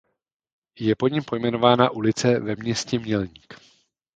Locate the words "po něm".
0.95-1.23